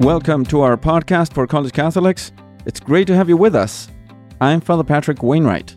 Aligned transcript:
Welcome 0.00 0.46
to 0.46 0.62
our 0.62 0.78
podcast 0.78 1.34
for 1.34 1.46
college 1.46 1.74
Catholics. 1.74 2.32
It's 2.64 2.80
great 2.80 3.06
to 3.08 3.14
have 3.14 3.28
you 3.28 3.36
with 3.36 3.54
us. 3.54 3.86
I'm 4.40 4.62
Father 4.62 4.82
Patrick 4.82 5.22
Wainwright. 5.22 5.76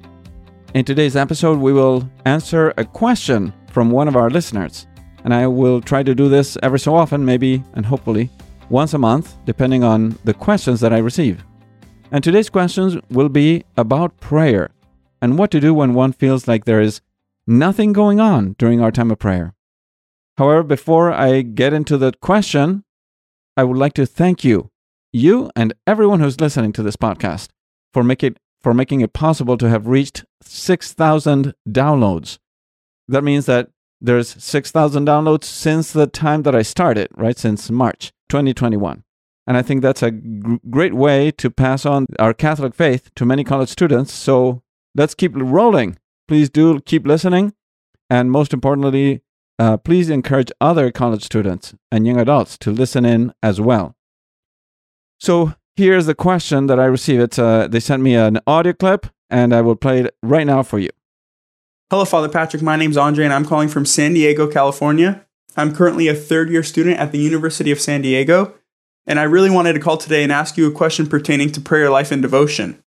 In 0.73 0.85
today's 0.85 1.17
episode, 1.17 1.59
we 1.59 1.73
will 1.73 2.09
answer 2.23 2.73
a 2.77 2.85
question 2.85 3.51
from 3.73 3.91
one 3.91 4.07
of 4.07 4.15
our 4.15 4.29
listeners. 4.29 4.87
And 5.25 5.33
I 5.33 5.45
will 5.47 5.81
try 5.81 6.03
to 6.03 6.15
do 6.15 6.29
this 6.29 6.57
every 6.63 6.79
so 6.79 6.95
often, 6.95 7.25
maybe 7.25 7.65
and 7.73 7.85
hopefully 7.85 8.29
once 8.69 8.93
a 8.93 8.97
month, 8.97 9.35
depending 9.43 9.83
on 9.83 10.17
the 10.23 10.33
questions 10.33 10.79
that 10.79 10.93
I 10.93 10.99
receive. 10.99 11.43
And 12.09 12.23
today's 12.23 12.49
questions 12.49 12.95
will 13.09 13.27
be 13.27 13.65
about 13.75 14.21
prayer 14.21 14.69
and 15.21 15.37
what 15.37 15.51
to 15.51 15.59
do 15.59 15.73
when 15.73 15.95
one 15.95 16.13
feels 16.13 16.47
like 16.47 16.63
there 16.63 16.79
is 16.79 17.01
nothing 17.45 17.91
going 17.91 18.21
on 18.21 18.55
during 18.57 18.79
our 18.79 18.89
time 18.89 19.11
of 19.11 19.19
prayer. 19.19 19.53
However, 20.37 20.63
before 20.63 21.11
I 21.11 21.41
get 21.41 21.73
into 21.73 21.97
the 21.97 22.13
question, 22.21 22.85
I 23.55 23.63
would 23.63 23.77
like 23.77 23.93
to 23.93 24.05
thank 24.05 24.43
you, 24.43 24.71
you 25.11 25.51
and 25.55 25.73
everyone 25.85 26.19
who's 26.19 26.41
listening 26.41 26.73
to 26.73 26.83
this 26.83 26.95
podcast, 26.95 27.49
for 27.93 28.03
make 28.03 28.23
it 28.23 28.37
for 28.61 28.73
making 28.73 29.01
it 29.01 29.13
possible 29.13 29.57
to 29.57 29.69
have 29.69 29.87
reached 29.87 30.25
6,000 30.41 31.53
downloads. 31.67 32.39
That 33.07 33.23
means 33.23 33.45
that 33.45 33.69
there's 33.99 34.41
6,000 34.41 35.05
downloads 35.05 35.43
since 35.43 35.91
the 35.91 36.07
time 36.07 36.43
that 36.43 36.55
I 36.55 36.61
started, 36.61 37.09
right? 37.15 37.37
Since 37.37 37.69
March 37.69 38.13
2021. 38.29 39.03
And 39.45 39.57
I 39.57 39.61
think 39.61 39.81
that's 39.81 40.01
a 40.01 40.11
great 40.11 40.93
way 40.93 41.31
to 41.31 41.49
pass 41.49 41.85
on 41.85 42.05
our 42.19 42.33
Catholic 42.33 42.73
faith 42.73 43.11
to 43.15 43.25
many 43.25 43.43
college 43.43 43.69
students. 43.69 44.13
So 44.13 44.63
let's 44.95 45.13
keep 45.13 45.33
rolling. 45.35 45.97
Please 46.29 46.49
do 46.49 46.79
keep 46.79 47.05
listening. 47.05 47.53
And 48.09 48.31
most 48.31 48.53
importantly, 48.53 49.21
uh, 49.59 49.77
please 49.77 50.09
encourage 50.09 50.51
other 50.59 50.91
college 50.91 51.23
students 51.23 51.75
and 51.91 52.05
young 52.07 52.19
adults 52.19 52.57
to 52.59 52.71
listen 52.71 53.05
in 53.05 53.33
as 53.41 53.61
well. 53.61 53.95
So 55.19 55.53
here's 55.75 56.05
the 56.05 56.15
question 56.15 56.67
that 56.67 56.79
I 56.79 56.85
received. 56.85 57.39
Uh, 57.39 57.67
they 57.67 57.79
sent 57.79 58.03
me 58.03 58.15
an 58.15 58.39
audio 58.45 58.73
clip, 58.73 59.07
and 59.29 59.53
I 59.53 59.61
will 59.61 59.75
play 59.75 60.01
it 60.01 60.15
right 60.21 60.45
now 60.45 60.63
for 60.63 60.79
you. 60.79 60.89
Hello, 61.89 62.05
Father 62.05 62.29
Patrick. 62.29 62.63
My 62.63 62.75
name's 62.75 62.97
Andre, 62.97 63.25
and 63.25 63.33
I'm 63.33 63.45
calling 63.45 63.69
from 63.69 63.85
San 63.85 64.13
Diego, 64.13 64.47
California. 64.47 65.25
I'm 65.55 65.75
currently 65.75 66.07
a 66.07 66.15
third 66.15 66.49
year 66.49 66.63
student 66.63 66.97
at 66.97 67.11
the 67.11 67.19
University 67.19 67.71
of 67.71 67.79
San 67.79 68.01
Diego, 68.01 68.55
and 69.05 69.19
I 69.19 69.23
really 69.23 69.51
wanted 69.51 69.73
to 69.73 69.79
call 69.79 69.97
today 69.97 70.23
and 70.23 70.31
ask 70.31 70.57
you 70.57 70.67
a 70.67 70.71
question 70.71 71.07
pertaining 71.07 71.51
to 71.51 71.61
prayer 71.61 71.89
life 71.89 72.11
and 72.11 72.21
devotion. 72.21 72.83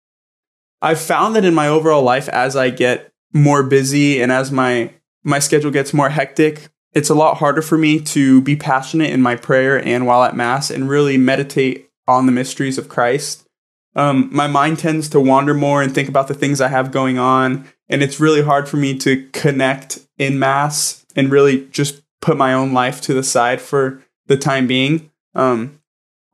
I've 0.81 1.02
found 1.02 1.36
that 1.36 1.45
in 1.45 1.55
my 1.55 1.67
overall 1.67 2.03
life, 2.03 2.30
as 2.30 2.55
I 2.55 2.69
get 2.69 3.11
more 3.33 3.64
busy 3.64 4.21
and 4.21 4.31
as 4.31 4.52
my 4.52 4.93
my 5.23 5.39
schedule 5.39 5.72
gets 5.72 5.94
more 5.94 6.09
hectic, 6.09 6.69
it's 6.94 7.09
a 7.09 7.16
lot 7.16 7.38
harder 7.38 7.61
for 7.61 7.77
me 7.77 8.00
to 8.00 8.41
be 8.41 8.55
passionate 8.55 9.11
in 9.11 9.22
my 9.22 9.36
prayer 9.36 9.83
and 9.83 10.05
while 10.05 10.23
at 10.23 10.36
Mass 10.36 10.69
and 10.69 10.89
really 10.89 11.17
meditate 11.17 11.89
on 12.08 12.25
the 12.25 12.31
mysteries 12.31 12.77
of 12.77 12.89
Christ. 12.89 13.47
Um, 13.95 14.30
my 14.31 14.47
mind 14.47 14.80
tends 14.80 15.09
to 15.09 15.19
wander 15.19 15.53
more 15.53 15.81
and 15.81 15.94
think 15.94 16.09
about 16.09 16.27
the 16.27 16.33
things 16.33 16.61
I 16.61 16.69
have 16.69 16.92
going 16.92 17.17
on, 17.17 17.67
and 17.89 18.02
it's 18.02 18.19
really 18.19 18.42
hard 18.42 18.69
for 18.69 18.77
me 18.77 18.97
to 18.99 19.27
connect 19.31 19.99
in 20.17 20.39
Mass 20.39 21.05
and 21.16 21.31
really 21.31 21.67
just 21.67 22.02
put 22.22 22.38
my 22.38 22.53
own 22.53 22.73
life 22.73 23.02
to 23.02 23.14
the 23.14 23.23
side 23.23 23.59
for 23.61 24.02
the 24.27 24.38
time 24.38 24.67
being. 24.67 25.11
Um, 25.36 25.80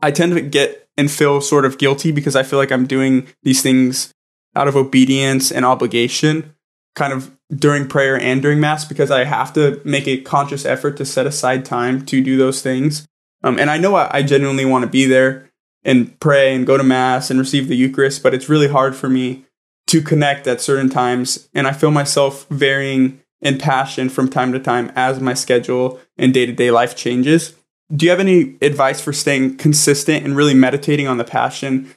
I 0.02 0.12
tend 0.12 0.34
to 0.36 0.42
get 0.42 0.88
and 0.98 1.10
feel 1.10 1.42
sort 1.42 1.66
of 1.66 1.78
guilty 1.78 2.12
because 2.12 2.36
I 2.36 2.44
feel 2.44 2.60
like 2.60 2.72
I'm 2.72 2.88
doing 2.88 3.28
these 3.44 3.62
things 3.62 4.14
out 4.56 4.68
of 4.68 4.76
obedience 4.76 5.52
and 5.52 5.66
obligation, 5.66 6.56
kind 6.98 7.14
of 7.14 7.32
during 7.56 7.88
prayer 7.88 8.20
and 8.20 8.42
during 8.42 8.60
mass 8.60 8.84
because 8.84 9.12
I 9.12 9.24
have 9.24 9.54
to 9.54 9.80
make 9.86 10.08
a 10.08 10.20
conscious 10.20 10.66
effort 10.66 10.98
to 10.98 11.06
set 11.06 11.28
aside 11.28 11.64
time 11.64 12.06
to 12.08 12.22
do 12.22 12.36
those 12.36 12.62
things. 12.62 13.08
Um, 13.44 13.58
and 13.60 13.70
I 13.70 13.78
know 13.78 13.96
I, 13.96 14.18
I 14.18 14.24
genuinely 14.24 14.66
want 14.66 14.84
to 14.84 14.90
be 14.90 15.06
there 15.06 15.50
and 15.84 16.20
pray 16.20 16.54
and 16.54 16.68
go 16.68 16.76
to 16.76 16.84
mass 16.84 17.30
and 17.30 17.40
receive 17.40 17.68
the 17.68 17.78
Eucharist, 17.78 18.24
but 18.24 18.34
it's 18.34 18.50
really 18.50 18.68
hard 18.68 18.96
for 18.96 19.08
me 19.08 19.46
to 19.86 20.02
connect 20.02 20.48
at 20.48 20.60
certain 20.60 20.90
times. 20.90 21.48
And 21.54 21.68
I 21.68 21.72
feel 21.72 21.92
myself 21.92 22.48
varying 22.50 23.22
in 23.42 23.60
passion 23.60 24.10
from 24.10 24.28
time 24.28 24.52
to 24.52 24.60
time 24.60 24.92
as 24.96 25.22
my 25.22 25.36
schedule 25.36 26.00
and 26.18 26.34
day 26.34 26.48
to 26.48 26.52
day 26.52 26.72
life 26.72 26.96
changes. 26.96 27.56
Do 27.96 28.06
you 28.06 28.10
have 28.10 28.20
any 28.20 28.58
advice 28.62 29.00
for 29.00 29.14
staying 29.14 29.58
consistent 29.58 30.26
and 30.26 30.36
really 30.36 30.56
meditating 30.56 31.08
on 31.08 31.18
the 31.18 31.24
passion 31.24 31.94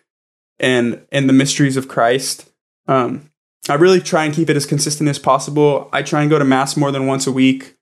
and 0.60 1.04
and 1.10 1.28
the 1.28 1.32
mysteries 1.32 1.78
of 1.78 1.88
Christ? 1.88 2.48
Um, 2.86 3.29
I 3.68 3.74
really 3.74 4.00
try 4.00 4.24
and 4.24 4.34
keep 4.34 4.50
it 4.50 4.56
as 4.56 4.66
consistent 4.66 5.08
as 5.08 5.18
possible. 5.18 5.88
I 5.92 6.02
try 6.02 6.22
and 6.22 6.30
go 6.30 6.38
to 6.38 6.44
mass 6.44 6.76
more 6.76 6.90
than 6.90 7.06
once 7.06 7.26
a 7.26 7.32
week. 7.32 7.76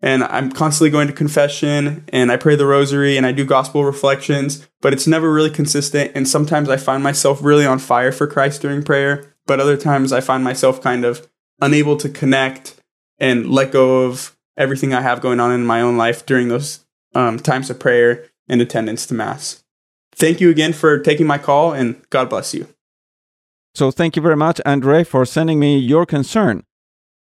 And 0.00 0.24
I'm 0.24 0.52
constantly 0.52 0.90
going 0.90 1.08
to 1.08 1.12
confession 1.12 2.04
and 2.12 2.30
I 2.30 2.36
pray 2.36 2.54
the 2.54 2.66
rosary 2.66 3.16
and 3.16 3.26
I 3.26 3.32
do 3.32 3.46
gospel 3.46 3.84
reflections, 3.84 4.68
but 4.82 4.92
it's 4.92 5.06
never 5.06 5.32
really 5.32 5.50
consistent. 5.50 6.12
And 6.14 6.28
sometimes 6.28 6.68
I 6.68 6.76
find 6.76 7.02
myself 7.02 7.42
really 7.42 7.64
on 7.64 7.78
fire 7.78 8.12
for 8.12 8.26
Christ 8.26 8.60
during 8.60 8.82
prayer, 8.82 9.34
but 9.46 9.58
other 9.58 9.76
times 9.76 10.12
I 10.12 10.20
find 10.20 10.44
myself 10.44 10.82
kind 10.82 11.04
of 11.04 11.26
unable 11.62 11.96
to 11.96 12.10
connect 12.10 12.74
and 13.18 13.50
let 13.50 13.72
go 13.72 14.04
of 14.04 14.36
everything 14.56 14.92
I 14.92 15.00
have 15.00 15.22
going 15.22 15.40
on 15.40 15.50
in 15.50 15.64
my 15.64 15.80
own 15.80 15.96
life 15.96 16.26
during 16.26 16.48
those 16.48 16.84
um, 17.14 17.38
times 17.38 17.70
of 17.70 17.78
prayer 17.78 18.26
and 18.48 18.60
attendance 18.60 19.06
to 19.06 19.14
Mass. 19.14 19.64
Thank 20.14 20.40
you 20.40 20.50
again 20.50 20.74
for 20.74 20.98
taking 20.98 21.26
my 21.26 21.38
call 21.38 21.72
and 21.72 22.00
God 22.10 22.28
bless 22.28 22.52
you. 22.52 22.68
So 23.76 23.90
thank 23.90 24.16
you 24.16 24.22
very 24.22 24.36
much, 24.36 24.58
Andre, 24.64 25.04
for 25.04 25.26
sending 25.26 25.60
me 25.60 25.76
your 25.76 26.06
concern. 26.06 26.64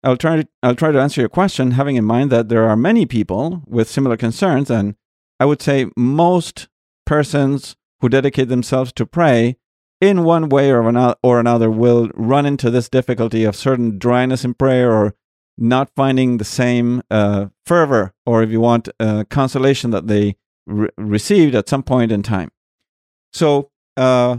I'll 0.04 0.16
try 0.16 0.36
to 0.36 0.48
I'll 0.62 0.76
try 0.76 0.92
to 0.92 1.00
answer 1.00 1.20
your 1.20 1.28
question, 1.28 1.72
having 1.72 1.96
in 1.96 2.04
mind 2.04 2.30
that 2.30 2.48
there 2.48 2.68
are 2.68 2.76
many 2.76 3.06
people 3.06 3.64
with 3.66 3.90
similar 3.90 4.16
concerns, 4.16 4.70
and 4.70 4.94
I 5.40 5.46
would 5.46 5.60
say 5.60 5.90
most 5.96 6.68
persons 7.06 7.74
who 8.00 8.08
dedicate 8.08 8.48
themselves 8.48 8.92
to 8.92 9.04
pray 9.04 9.56
in 10.00 10.22
one 10.22 10.48
way 10.48 10.70
or 10.70 10.88
another, 10.88 11.16
or 11.24 11.40
another 11.40 11.68
will 11.68 12.08
run 12.14 12.46
into 12.46 12.70
this 12.70 12.88
difficulty 12.88 13.42
of 13.42 13.56
certain 13.56 13.98
dryness 13.98 14.44
in 14.44 14.54
prayer 14.54 14.92
or 14.92 15.16
not 15.58 15.90
finding 15.96 16.36
the 16.36 16.44
same 16.44 17.02
uh, 17.10 17.46
fervor 17.66 18.14
or 18.26 18.44
if 18.44 18.50
you 18.50 18.60
want 18.60 18.88
uh, 19.00 19.24
consolation 19.28 19.90
that 19.90 20.06
they 20.06 20.36
re- 20.68 20.90
received 20.98 21.56
at 21.56 21.68
some 21.68 21.82
point 21.82 22.12
in 22.12 22.22
time 22.22 22.50
so 23.32 23.70
uh, 23.96 24.36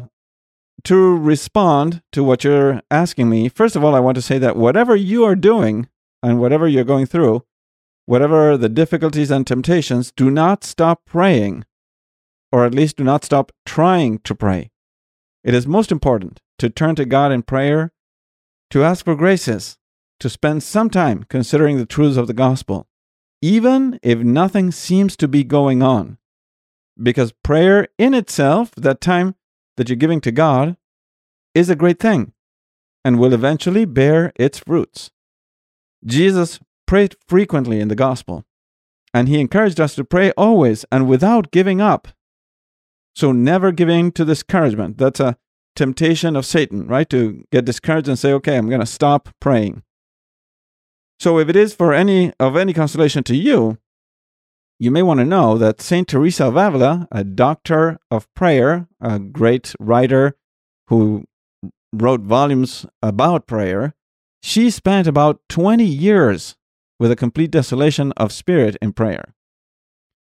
to 0.85 1.18
respond 1.18 2.01
to 2.12 2.23
what 2.23 2.44
you're 2.44 2.81
asking 2.90 3.29
me, 3.29 3.50
first 3.50 3.75
of 3.75 3.84
all, 3.84 3.96
I 3.96 4.00
want 4.00 4.16
to 4.16 4.22
say 4.22 4.38
that 4.38 4.56
whatever 4.56 4.96
you 4.96 5.23
are 5.25 5.35
doing 5.35 5.90
and 6.23 6.40
whatever 6.40 6.68
you're 6.68 6.84
going 6.84 7.07
through, 7.07 7.44
whatever 8.06 8.56
the 8.56 8.69
difficulties 8.69 9.31
and 9.31 9.45
temptations, 9.45 10.12
do 10.12 10.29
not 10.29 10.63
stop 10.63 11.01
praying, 11.06 11.66
or 12.51 12.66
at 12.66 12.74
least 12.74 12.97
do 12.97 13.03
not 13.03 13.25
stop 13.25 13.51
trying 13.66 14.19
to 14.19 14.35
pray. 14.35 14.72
It 15.44 15.53
is 15.53 15.68
most 15.68 15.91
important 15.91 16.40
to 16.59 16.69
turn 16.69 16.95
to 16.95 17.06
God 17.06 17.31
in 17.31 17.41
prayer, 17.44 17.91
to 18.69 18.84
ask 18.84 19.06
for 19.06 19.16
graces, 19.16 19.78
to 20.19 20.29
spend 20.29 20.63
some 20.63 20.90
time 20.90 21.25
considering 21.29 21.78
the 21.78 21.85
truths 21.85 22.18
of 22.18 22.28
the 22.28 22.34
gospel, 22.34 22.88
even 23.41 24.00
if 24.01 24.19
nothing 24.19 24.72
seems 24.72 25.18
to 25.18 25.28
be 25.28 25.44
going 25.44 25.81
on. 25.81 26.18
Because 27.01 27.34
prayer 27.44 27.88
in 27.97 28.13
itself, 28.13 28.72
that 28.75 29.01
time 29.01 29.35
that 29.78 29.90
you're 29.90 29.96
giving 29.96 30.22
to 30.22 30.31
God 30.31 30.78
is 31.53 31.69
a 31.69 31.75
great 31.75 32.00
thing 32.00 32.34
and 33.03 33.19
will 33.19 33.34
eventually 33.34 33.86
bear 33.86 34.31
its 34.36 34.59
fruits. 34.59 35.12
Jesus 36.06 36.59
prayed 36.88 37.16
frequently 37.28 37.80
in 37.80 37.88
the 37.88 37.96
gospel, 37.96 38.46
and 39.13 39.28
he 39.28 39.40
encouraged 39.40 39.80
us 39.80 39.96
to 39.96 40.03
pray 40.03 40.31
always 40.31 40.86
and 40.91 41.08
without 41.08 41.52
giving 41.52 41.81
up. 41.81 42.08
So, 43.16 43.31
never 43.31 43.72
giving 43.72 44.12
to 44.13 44.25
discouragement. 44.25 44.97
That's 44.97 45.22
a 45.22 45.38
temptation 45.75 46.36
of 46.36 46.46
Satan, 46.46 46.88
right? 46.88 47.09
To 47.12 47.46
get 47.52 47.66
discouraged 47.66 48.09
and 48.09 48.19
say, 48.19 48.34
okay, 48.34 48.57
I'm 48.57 48.68
going 48.68 48.81
to 48.81 48.86
stop 48.86 49.30
praying. 49.40 49.84
So, 51.19 51.40
if 51.40 51.47
it 51.47 51.56
is 51.56 51.74
for 51.74 51.94
any 51.94 52.33
of 52.39 52.57
any 52.57 52.74
consolation 52.74 53.24
to 53.25 53.36
you, 53.36 53.78
you 54.77 54.92
may 54.92 55.01
want 55.01 55.19
to 55.19 55.25
know 55.25 55.57
that 55.57 55.81
Saint 55.81 56.07
Teresa 56.07 56.45
of 56.45 56.57
Avila, 56.57 57.07
a 57.12 57.24
doctor 57.24 57.98
of 58.12 58.33
prayer, 58.33 58.88
a 59.00 59.19
great 59.19 59.74
writer 59.80 60.36
who 60.88 61.25
wrote 61.94 62.22
volumes 62.22 62.86
about 63.01 63.48
prayer, 63.48 63.94
she 64.44 64.69
spent 64.69 65.07
about 65.07 65.39
20 65.50 65.86
years 65.86 66.57
with 67.00 67.12
a 67.12 67.16
complete 67.16 67.51
desolation 67.51 68.12
of 68.13 68.31
spirit 68.31 68.77
in 68.81 68.92
prayer. 68.94 69.33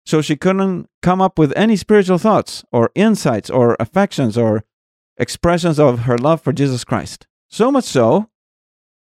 So 0.04 0.22
she 0.22 0.36
couldn't 0.36 0.88
come 1.02 1.20
up 1.20 1.38
with 1.38 1.52
any 1.56 1.74
spiritual 1.74 2.18
thoughts 2.18 2.64
or 2.70 2.90
insights 2.94 3.50
or 3.50 3.76
affections 3.80 4.38
or 4.38 4.62
expressions 5.16 5.80
of 5.80 6.00
her 6.00 6.16
love 6.16 6.40
for 6.40 6.52
Jesus 6.52 6.84
Christ. 6.84 7.26
So 7.50 7.72
much 7.72 7.84
so 7.84 8.30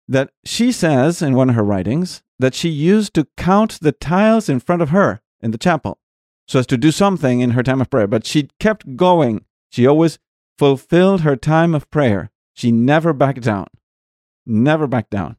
that 0.08 0.32
she 0.44 0.72
says 0.72 1.22
in 1.22 1.36
one 1.36 1.50
of 1.50 1.56
her 1.56 1.64
writings 1.64 2.24
that 2.40 2.56
she 2.56 2.70
used 2.70 3.14
to 3.14 3.28
count 3.38 3.80
the 3.82 3.92
tiles 3.92 4.50
in 4.50 4.60
front 4.60 4.82
of 4.82 4.90
her 4.90 5.22
in 5.42 5.52
the 5.52 5.58
chapel 5.58 6.00
so 6.48 6.60
as 6.60 6.68
to 6.68 6.78
do 6.78 6.92
something 6.92 7.42
in 7.42 7.52
her 7.52 7.64
time 7.64 7.82
of 7.82 7.90
prayer. 7.90 8.08
But 8.08 8.26
she 8.26 8.50
kept 8.60 8.96
going. 8.96 9.46
She 9.70 9.86
always 9.86 10.18
fulfilled 10.58 11.22
her 11.22 11.36
time 11.36 11.76
of 11.76 11.90
prayer. 11.92 12.32
She 12.54 12.72
never 12.72 13.14
backed 13.14 13.42
down. 13.42 13.68
Never 14.46 14.88
backed 14.88 15.12
down. 15.12 15.38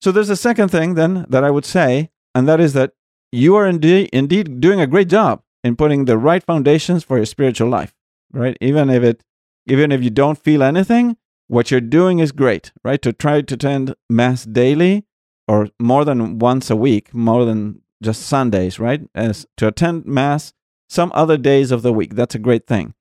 So 0.00 0.12
there's 0.12 0.30
a 0.30 0.36
second 0.36 0.68
thing 0.68 0.94
then 0.94 1.26
that 1.28 1.42
I 1.42 1.50
would 1.50 1.64
say, 1.64 2.10
and 2.34 2.46
that 2.48 2.60
is 2.60 2.72
that 2.74 2.92
you 3.32 3.56
are 3.56 3.66
indeed, 3.66 4.08
indeed 4.12 4.60
doing 4.60 4.80
a 4.80 4.86
great 4.86 5.08
job 5.08 5.42
in 5.64 5.76
putting 5.76 6.04
the 6.04 6.16
right 6.16 6.42
foundations 6.42 7.02
for 7.02 7.16
your 7.16 7.26
spiritual 7.26 7.68
life, 7.68 7.94
right? 8.32 8.56
Even 8.60 8.88
if 8.88 9.02
it, 9.02 9.24
even 9.66 9.90
if 9.90 10.02
you 10.02 10.10
don't 10.10 10.38
feel 10.38 10.62
anything, 10.62 11.16
what 11.48 11.70
you're 11.70 11.80
doing 11.80 12.20
is 12.20 12.30
great, 12.30 12.72
right? 12.84 13.02
To 13.02 13.12
try 13.12 13.42
to 13.42 13.54
attend 13.54 13.96
mass 14.08 14.44
daily 14.44 15.04
or 15.48 15.68
more 15.80 16.04
than 16.04 16.38
once 16.38 16.70
a 16.70 16.76
week, 16.76 17.12
more 17.12 17.44
than 17.44 17.82
just 18.02 18.22
Sundays, 18.22 18.78
right? 18.78 19.02
As 19.14 19.46
to 19.56 19.66
attend 19.68 20.06
mass 20.06 20.52
some 20.88 21.12
other 21.14 21.36
days 21.36 21.70
of 21.70 21.82
the 21.82 21.92
week. 21.92 22.14
That's 22.14 22.34
a 22.34 22.38
great 22.38 22.66
thing. 22.66 22.94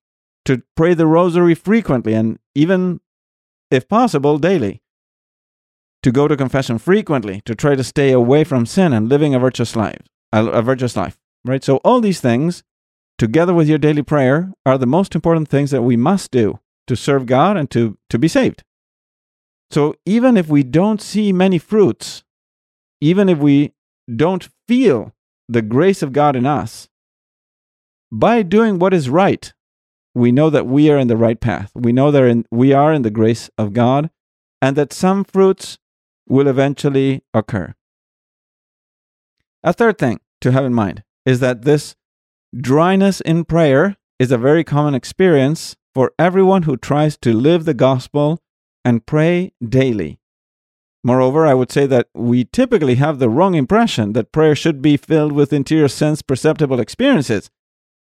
To 0.46 0.64
pray 0.76 0.94
the 0.94 1.08
rosary 1.08 1.56
frequently 1.56 2.14
and 2.14 2.40
even 2.56 3.00
if 3.72 3.88
possible 3.88 4.38
daily. 4.38 4.82
To 6.04 6.12
go 6.12 6.28
to 6.28 6.38
confession 6.38 6.78
frequently, 6.78 7.42
to 7.46 7.56
try 7.56 7.76
to 7.76 7.84
stay 7.84 8.12
away 8.12 8.44
from 8.44 8.66
sin 8.66 8.94
and 8.94 9.10
living 9.10 9.34
a 9.34 9.40
virtuous 9.40 9.76
life, 9.76 10.02
a 10.32 10.62
virtuous 10.62 10.96
life, 10.96 11.18
right? 11.44 11.64
So 11.64 11.78
all 11.78 12.02
these 12.02 12.22
things 12.22 12.64
together 13.18 13.54
with 13.54 13.68
your 13.68 13.80
daily 13.80 14.04
prayer 14.04 14.54
are 14.66 14.78
the 14.78 14.86
most 14.86 15.16
important 15.16 15.48
things 15.50 15.72
that 15.72 15.82
we 15.82 15.98
must 15.98 16.32
do 16.32 16.60
to 16.86 16.96
serve 16.96 17.26
God 17.26 17.58
and 17.58 17.70
to 17.72 17.98
to 18.10 18.20
be 18.20 18.28
saved. 18.28 18.64
So 19.72 19.96
even 20.06 20.38
if 20.38 20.48
we 20.48 20.64
don't 20.64 21.02
see 21.02 21.34
many 21.34 21.58
fruits, 21.58 22.24
even 23.02 23.28
if 23.28 23.40
we 23.40 23.74
don't 24.14 24.50
feel 24.68 25.14
the 25.50 25.62
grace 25.62 26.02
of 26.02 26.14
God 26.14 26.36
in 26.36 26.46
us, 26.46 26.88
by 28.12 28.42
doing 28.42 28.80
what 28.80 28.94
is 28.94 29.10
right, 29.10 29.54
we 30.16 30.32
know 30.32 30.50
that 30.50 30.66
we 30.66 30.90
are 30.90 30.98
in 30.98 31.08
the 31.08 31.18
right 31.18 31.40
path. 31.40 31.72
We 31.76 31.92
know 31.92 32.12
that 32.12 32.24
in, 32.24 32.46
we 32.52 32.74
are 32.74 32.94
in 32.94 33.04
the 33.04 33.12
grace 33.12 33.50
of 33.58 33.74
God 33.74 34.10
and 34.62 34.76
that 34.76 34.94
some 34.94 35.24
fruits 35.24 35.78
will 36.28 36.48
eventually 36.48 37.24
occur. 37.34 37.76
A 39.64 39.74
third 39.74 39.98
thing 39.98 40.20
to 40.42 40.52
have 40.52 40.66
in 40.66 40.74
mind 40.74 41.04
is 41.26 41.40
that 41.42 41.64
this 41.64 41.96
dryness 42.60 43.22
in 43.22 43.46
prayer 43.46 43.98
is 44.20 44.32
a 44.32 44.38
very 44.38 44.64
common 44.64 44.96
experience 44.96 45.76
for 45.94 46.14
everyone 46.18 46.64
who 46.64 46.78
tries 46.78 47.18
to 47.18 47.34
live 47.34 47.66
the 47.66 47.74
gospel 47.74 48.40
and 48.84 49.06
pray 49.06 49.52
daily. 49.68 50.20
Moreover, 51.08 51.48
I 51.48 51.54
would 51.54 51.72
say 51.72 51.86
that 51.86 52.10
we 52.14 52.44
typically 52.44 52.96
have 52.96 53.18
the 53.18 53.30
wrong 53.30 53.56
impression 53.56 54.12
that 54.12 54.34
prayer 54.34 54.54
should 54.54 54.82
be 54.82 54.98
filled 54.98 55.32
with 55.32 55.54
interior 55.54 55.88
sense 55.88 56.22
perceptible 56.22 56.82
experiences 56.82 57.50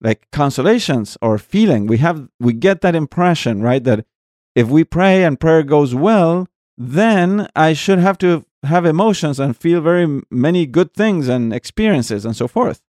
like 0.01 0.29
consolations 0.31 1.17
or 1.19 1.39
feeling. 1.39 1.87
We 1.87 1.97
have 1.97 2.29
we 2.39 2.53
get 2.53 2.81
that 2.81 2.93
impression, 2.93 3.63
right? 3.63 3.83
That 3.83 4.05
if 4.53 4.67
we 4.67 4.83
pray 4.83 5.23
and 5.23 5.39
prayer 5.39 5.63
goes 5.63 5.95
well, 5.95 6.47
then 6.77 7.47
I 7.55 7.73
should 7.73 7.97
have 7.97 8.19
to 8.19 8.45
have 8.61 8.85
emotions 8.85 9.39
and 9.39 9.57
feel 9.57 9.81
very 9.81 10.21
many 10.29 10.67
good 10.67 10.93
things 10.93 11.27
and 11.27 11.51
experiences 11.51 12.23
and 12.23 12.35
so 12.35 12.47
forth. 12.47 12.83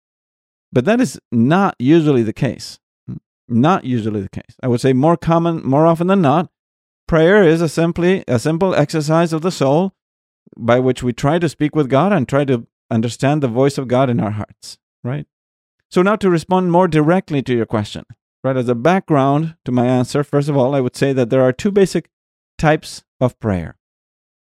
But 0.74 0.86
that 0.86 1.00
is 1.00 1.20
not 1.32 1.76
usually 1.78 2.24
the 2.24 2.34
case. 2.34 2.80
Hmm, 3.08 3.18
not 3.48 3.86
usually 3.86 4.22
the 4.22 4.30
case. 4.30 4.56
I 4.64 4.70
would 4.70 4.82
say 4.82 4.92
more 4.92 5.18
common, 5.18 5.62
more 5.64 5.86
often 5.86 6.08
than 6.08 6.24
not, 6.24 6.50
prayer 7.08 7.44
is 7.44 7.62
a 7.62 7.70
simply 7.70 8.24
a 8.28 8.40
simple 8.40 8.74
exercise 8.74 9.34
of 9.34 9.44
the 9.44 9.52
soul 9.52 9.94
by 10.58 10.80
which 10.80 11.04
we 11.04 11.14
try 11.14 11.40
to 11.40 11.50
speak 11.50 11.76
with 11.76 11.90
God 11.90 12.12
and 12.14 12.28
try 12.28 12.46
to 12.46 12.68
understand 12.92 13.42
the 13.42 13.48
voice 13.48 13.78
of 13.78 13.88
God 13.88 14.10
in 14.10 14.20
our 14.20 14.32
hearts, 14.32 14.78
right? 15.04 15.26
So 15.90 16.02
now 16.02 16.16
to 16.18 16.30
respond 16.30 16.72
more 16.72 16.88
directly 16.88 17.42
to 17.44 17.56
your 17.56 17.66
question, 17.66 18.06
right? 18.44 18.58
As 18.58 18.70
a 18.70 18.76
background 18.76 19.56
to 19.66 19.72
my 19.72 19.86
answer, 19.88 20.24
first 20.24 20.50
of 20.50 20.58
all, 20.58 20.76
I 20.76 20.82
would 20.82 20.96
say 20.96 21.14
that 21.14 21.30
there 21.30 21.44
are 21.44 21.54
two 21.54 21.72
basic 21.72 22.10
types 22.58 23.04
of 23.20 23.40
prayer. 23.40 23.76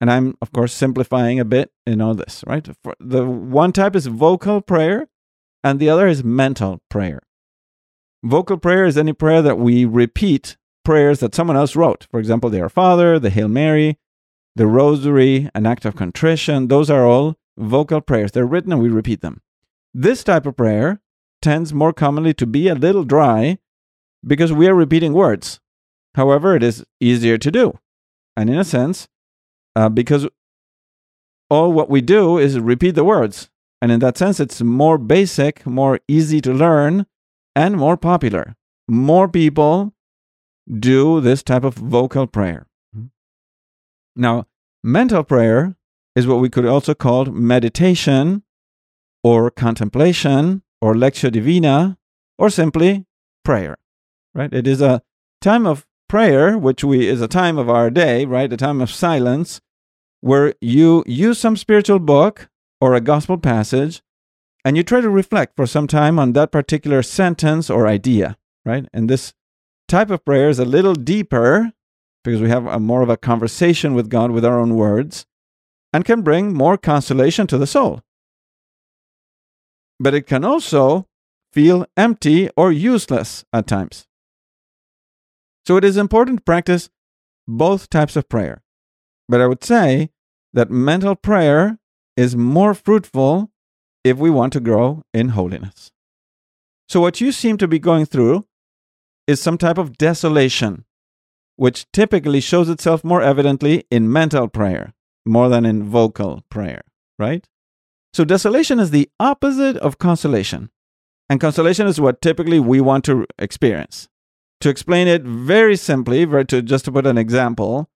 And 0.01 0.09
I'm 0.11 0.37
of 0.41 0.51
course 0.51 0.73
simplifying 0.73 1.39
a 1.39 1.45
bit 1.45 1.71
in 1.85 2.01
all 2.01 2.13
this, 2.13 2.43
right? 2.47 2.67
The 2.99 3.25
one 3.25 3.73
type 3.73 3.95
is 3.95 4.07
vocal 4.07 4.61
prayer 4.61 5.07
and 5.63 5.79
the 5.79 5.89
other 5.89 6.07
is 6.07 6.23
mental 6.23 6.81
prayer. 6.89 7.21
Vocal 8.23 8.57
prayer 8.57 8.85
is 8.85 8.97
any 8.97 9.13
prayer 9.13 9.41
that 9.41 9.57
we 9.57 9.85
repeat 9.85 10.57
prayers 10.85 11.19
that 11.19 11.35
someone 11.35 11.57
else 11.57 11.75
wrote. 11.75 12.07
For 12.09 12.19
example, 12.19 12.49
the 12.49 12.61
Our 12.61 12.69
Father, 12.69 13.19
the 13.19 13.29
Hail 13.29 13.47
Mary, 13.47 13.97
the 14.55 14.67
Rosary, 14.67 15.49
an 15.53 15.65
act 15.65 15.85
of 15.85 15.95
contrition. 15.95 16.67
Those 16.67 16.89
are 16.89 17.05
all 17.05 17.35
vocal 17.57 18.01
prayers. 18.01 18.31
They're 18.31 18.45
written 18.45 18.71
and 18.71 18.81
we 18.81 18.89
repeat 18.89 19.21
them. 19.21 19.41
This 19.93 20.23
type 20.23 20.45
of 20.45 20.57
prayer 20.57 21.01
tends 21.41 21.73
more 21.73 21.93
commonly 21.93 22.33
to 22.35 22.45
be 22.45 22.67
a 22.67 22.75
little 22.75 23.03
dry 23.03 23.59
because 24.25 24.51
we 24.51 24.67
are 24.67 24.75
repeating 24.75 25.13
words. 25.13 25.59
However, 26.15 26.55
it 26.55 26.63
is 26.63 26.83
easier 26.99 27.37
to 27.37 27.51
do. 27.51 27.79
And 28.35 28.49
in 28.49 28.57
a 28.57 28.63
sense, 28.63 29.07
uh, 29.75 29.89
because 29.89 30.27
all 31.49 31.71
what 31.73 31.89
we 31.89 32.01
do 32.01 32.37
is 32.37 32.59
repeat 32.59 32.95
the 32.95 33.03
words. 33.03 33.49
And 33.81 33.91
in 33.91 33.99
that 34.01 34.17
sense, 34.17 34.39
it's 34.39 34.61
more 34.61 34.97
basic, 34.97 35.65
more 35.65 35.99
easy 36.07 36.41
to 36.41 36.53
learn, 36.53 37.05
and 37.55 37.77
more 37.77 37.97
popular. 37.97 38.55
More 38.87 39.27
people 39.27 39.93
do 40.79 41.21
this 41.21 41.43
type 41.43 41.63
of 41.63 41.75
vocal 41.75 42.27
prayer. 42.27 42.67
Now, 44.19 44.47
mental 44.83 45.23
prayer 45.23 45.77
is 46.13 46.27
what 46.27 46.41
we 46.41 46.49
could 46.49 46.65
also 46.65 46.93
call 46.93 47.25
meditation 47.25 48.43
or 49.23 49.49
contemplation 49.49 50.61
or 50.81 50.93
lectio 50.93 51.31
divina 51.31 51.97
or 52.37 52.49
simply 52.49 53.05
prayer. 53.45 53.77
Right? 54.35 54.53
It 54.53 54.67
is 54.67 54.81
a 54.81 55.01
time 55.41 55.65
of 55.65 55.87
prayer, 56.09 56.57
which 56.57 56.83
we 56.83 57.07
is 57.07 57.21
a 57.21 57.27
time 57.29 57.57
of 57.57 57.69
our 57.69 57.89
day, 57.89 58.25
right? 58.25 58.51
A 58.51 58.57
time 58.57 58.81
of 58.81 58.91
silence 58.91 59.61
where 60.19 60.53
you 60.59 61.03
use 61.07 61.39
some 61.39 61.55
spiritual 61.55 61.99
book 61.99 62.49
or 62.81 62.93
a 62.93 63.01
gospel 63.01 63.37
passage 63.37 64.01
and 64.65 64.75
you 64.75 64.83
try 64.83 64.99
to 64.99 65.09
reflect 65.09 65.55
for 65.55 65.65
some 65.65 65.87
time 65.87 66.19
on 66.19 66.33
that 66.33 66.51
particular 66.51 67.01
sentence 67.01 67.69
or 67.69 67.87
idea, 67.87 68.37
right? 68.65 68.85
And 68.91 69.09
this 69.09 69.33
type 69.87 70.09
of 70.09 70.25
prayer 70.25 70.49
is 70.49 70.59
a 70.59 70.65
little 70.65 70.93
deeper 70.93 71.71
because 72.23 72.41
we 72.41 72.49
have 72.49 72.65
a 72.65 72.79
more 72.79 73.01
of 73.01 73.09
a 73.09 73.17
conversation 73.17 73.93
with 73.93 74.09
God 74.09 74.31
with 74.31 74.45
our 74.45 74.59
own 74.59 74.75
words 74.75 75.25
and 75.93 76.05
can 76.05 76.21
bring 76.21 76.53
more 76.53 76.77
consolation 76.77 77.47
to 77.47 77.57
the 77.57 77.67
soul. 77.67 78.01
But 79.99 80.13
it 80.13 80.27
can 80.27 80.45
also 80.45 81.07
feel 81.51 81.85
empty 81.97 82.49
or 82.55 82.71
useless 82.71 83.43
at 83.51 83.67
times. 83.67 84.05
So 85.65 85.77
it 85.77 85.83
is 85.83 85.97
important 85.97 86.39
to 86.39 86.43
practice 86.43 86.89
both 87.47 87.89
types 87.89 88.15
of 88.15 88.29
prayer. 88.29 88.63
But 89.27 89.41
I 89.41 89.47
would 89.47 89.63
say 89.63 90.09
that 90.53 90.71
mental 90.71 91.15
prayer 91.15 91.77
is 92.17 92.35
more 92.35 92.73
fruitful 92.73 93.51
if 94.03 94.17
we 94.17 94.29
want 94.29 94.53
to 94.53 94.59
grow 94.59 95.03
in 95.13 95.29
holiness. 95.29 95.91
So, 96.87 96.99
what 96.99 97.21
you 97.21 97.31
seem 97.31 97.57
to 97.57 97.67
be 97.67 97.77
going 97.77 98.05
through 98.05 98.45
is 99.27 99.39
some 99.39 99.57
type 99.57 99.77
of 99.77 99.97
desolation, 99.97 100.85
which 101.59 101.85
typically 101.91 102.39
shows 102.39 102.69
itself 102.69 103.03
more 103.03 103.21
evidently 103.21 103.83
in 103.91 104.11
mental 104.11 104.47
prayer 104.47 104.93
more 105.25 105.49
than 105.49 105.65
in 105.65 105.83
vocal 105.83 106.41
prayer, 106.49 106.81
right? 107.19 107.45
So, 108.13 108.23
desolation 108.23 108.79
is 108.79 108.91
the 108.91 109.09
opposite 109.19 109.75
of 109.77 109.99
consolation. 109.99 110.69
And 111.29 111.41
consolation 111.41 111.85
is 111.85 111.99
what 111.99 112.21
typically 112.21 112.59
we 112.59 112.79
want 112.79 113.03
to 113.05 113.27
experience. 113.37 114.07
To 114.61 114.69
explain 114.69 115.07
it 115.07 115.23
very 115.23 115.75
simply, 115.75 116.25
to 116.25 116.61
just 116.61 116.85
to 116.85 116.91
put 116.93 117.05
an 117.05 117.17
example, 117.17 117.89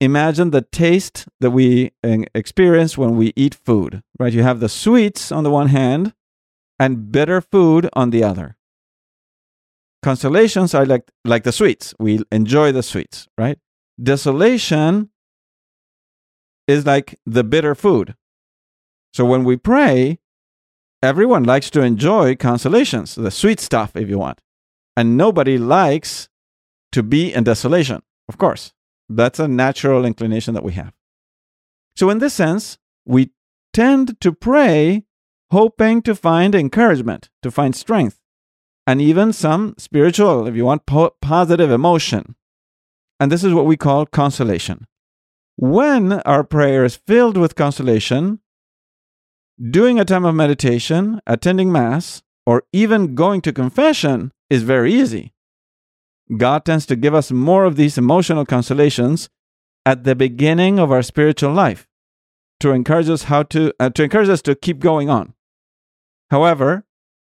imagine 0.00 0.50
the 0.50 0.62
taste 0.62 1.26
that 1.40 1.52
we 1.52 1.92
uh, 2.04 2.18
experience 2.34 2.98
when 2.98 3.16
we 3.16 3.32
eat 3.36 3.54
food, 3.54 4.02
right? 4.18 4.32
You 4.32 4.42
have 4.42 4.60
the 4.60 4.68
sweets 4.68 5.30
on 5.30 5.44
the 5.44 5.50
one 5.50 5.68
hand 5.68 6.12
and 6.78 7.12
bitter 7.12 7.40
food 7.40 7.88
on 7.94 8.10
the 8.10 8.24
other. 8.24 8.56
Consolations 10.06 10.72
are 10.72 10.86
like, 10.86 11.10
like 11.24 11.42
the 11.42 11.50
sweets. 11.50 11.92
We 11.98 12.22
enjoy 12.30 12.70
the 12.70 12.84
sweets, 12.84 13.26
right? 13.36 13.58
Desolation 14.00 15.10
is 16.68 16.86
like 16.86 17.18
the 17.26 17.42
bitter 17.42 17.74
food. 17.74 18.14
So 19.14 19.24
when 19.24 19.42
we 19.42 19.56
pray, 19.56 20.20
everyone 21.02 21.42
likes 21.42 21.70
to 21.70 21.82
enjoy 21.82 22.36
consolations, 22.36 23.16
the 23.16 23.32
sweet 23.32 23.58
stuff, 23.58 23.96
if 23.96 24.08
you 24.08 24.16
want. 24.16 24.40
And 24.96 25.16
nobody 25.16 25.58
likes 25.58 26.28
to 26.92 27.02
be 27.02 27.34
in 27.34 27.42
desolation, 27.42 28.00
of 28.28 28.38
course. 28.38 28.72
That's 29.08 29.40
a 29.40 29.48
natural 29.48 30.04
inclination 30.04 30.54
that 30.54 30.62
we 30.62 30.74
have. 30.74 30.92
So, 31.96 32.10
in 32.10 32.18
this 32.18 32.34
sense, 32.34 32.78
we 33.04 33.30
tend 33.72 34.20
to 34.20 34.32
pray 34.32 35.02
hoping 35.50 36.00
to 36.02 36.14
find 36.14 36.54
encouragement, 36.54 37.28
to 37.42 37.50
find 37.50 37.74
strength, 37.74 38.20
and 38.86 39.00
even 39.00 39.32
some 39.32 39.74
spiritual, 39.78 40.46
if 40.46 40.54
you 40.54 40.64
want, 40.64 40.86
po- 40.86 41.14
positive 41.20 41.70
emotion. 41.70 42.36
And 43.18 43.32
this 43.32 43.42
is 43.42 43.52
what 43.52 43.66
we 43.66 43.76
call 43.76 44.06
consolation. 44.06 44.86
When 45.56 46.12
our 46.20 46.44
prayer 46.44 46.84
is 46.84 46.96
filled 46.96 47.36
with 47.36 47.54
consolation, 47.54 48.40
doing 49.70 49.98
a 49.98 50.04
time 50.04 50.24
of 50.24 50.34
meditation, 50.34 51.20
attending 51.26 51.72
Mass, 51.72 52.22
or 52.44 52.64
even 52.72 53.14
going 53.14 53.40
to 53.42 53.52
confession 53.52 54.32
is 54.50 54.62
very 54.62 54.92
easy. 54.92 55.32
God 56.36 56.64
tends 56.64 56.86
to 56.86 56.96
give 56.96 57.14
us 57.14 57.30
more 57.30 57.64
of 57.64 57.76
these 57.76 57.98
emotional 57.98 58.44
consolations 58.44 59.28
at 59.84 60.04
the 60.04 60.14
beginning 60.14 60.78
of 60.78 60.92
our 60.92 61.02
spiritual 61.02 61.52
life 61.52 61.86
to 62.60 62.70
encourage 62.72 63.08
us 63.08 63.24
how 63.24 63.42
to 63.44 63.72
uh, 63.78 63.90
to 63.90 64.02
encourage 64.02 64.28
us 64.28 64.42
to 64.42 64.54
keep 64.54 64.80
going 64.80 65.08
on. 65.08 65.34
However, 66.30 66.84